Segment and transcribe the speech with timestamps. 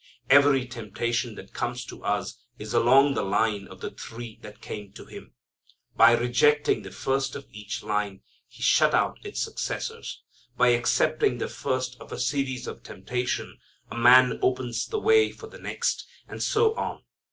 [0.31, 4.91] Every temptation that comes to us is along the line of the three that came
[4.93, 5.35] to Him.
[5.95, 10.23] By rejecting the first of each line He shut out its successors.
[10.57, 13.59] By accepting the first of a series of temptations
[13.91, 17.03] a man opens the way for the next, and so on.